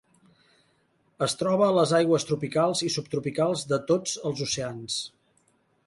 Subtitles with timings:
[1.25, 4.99] Es troba a les aigües tropicals i subtropicals de tots els oceans.